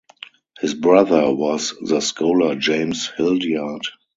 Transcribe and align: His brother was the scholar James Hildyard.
His 0.59 0.73
brother 0.73 1.31
was 1.31 1.75
the 1.79 1.99
scholar 2.01 2.55
James 2.55 3.07
Hildyard. 3.19 3.83